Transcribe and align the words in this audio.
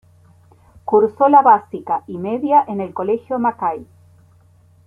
Cursó 0.83 1.29
la 1.29 1.43
básica 1.43 2.03
y 2.07 2.17
media 2.17 2.65
en 2.67 2.81
el 2.81 2.91
Colegio 2.91 3.37
Mackay. 3.37 3.85